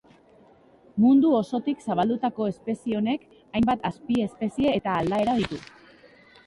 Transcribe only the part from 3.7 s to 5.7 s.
azpiespezie eta aldaera ditu.